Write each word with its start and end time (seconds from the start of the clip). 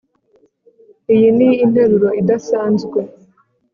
Iyi 1.13 1.29
ni 1.37 1.49
interuro 1.63 2.09
idasanzwe 2.21 2.99